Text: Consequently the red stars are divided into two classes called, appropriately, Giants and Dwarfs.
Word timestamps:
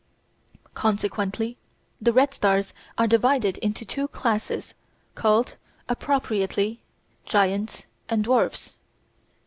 Consequently 0.73 1.57
the 2.01 2.11
red 2.11 2.33
stars 2.33 2.73
are 2.97 3.05
divided 3.05 3.57
into 3.59 3.85
two 3.85 4.07
classes 4.07 4.73
called, 5.13 5.57
appropriately, 5.87 6.81
Giants 7.23 7.85
and 8.09 8.23
Dwarfs. 8.23 8.73